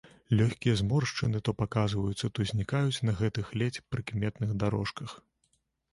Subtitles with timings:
[0.37, 5.17] Лёгкія зморшчыны то паказваюцца, то знікаюць на гэтых ледзь прыкметных дарожках.